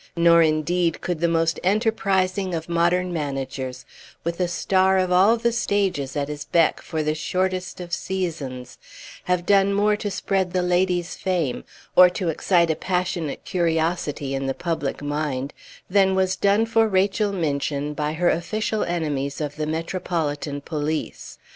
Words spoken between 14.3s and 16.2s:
in the public mind, than